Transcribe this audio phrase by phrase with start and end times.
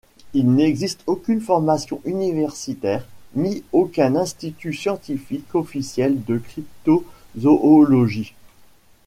[0.33, 3.05] Il n'existe aucune formation universitaire,
[3.35, 8.33] ni aucun institut scientifique officiel de cryptozoologie.